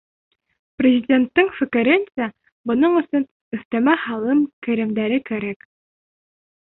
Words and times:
Президенттың 0.81 1.51
фекеренсә, 1.57 2.29
бының 2.71 2.95
өсөн 3.03 3.27
өҫтәмә 3.59 3.95
һалым 4.07 4.43
керемдәре 4.69 5.21
кәрәк. 5.29 5.69